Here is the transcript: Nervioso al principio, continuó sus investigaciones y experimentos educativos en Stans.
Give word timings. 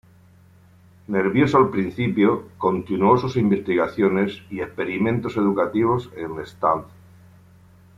Nervioso 1.09 1.59
al 1.59 1.69
principio, 1.69 2.49
continuó 2.57 3.19
sus 3.19 3.37
investigaciones 3.37 4.41
y 4.49 4.59
experimentos 4.61 5.37
educativos 5.37 6.09
en 6.15 6.43
Stans. 6.43 6.87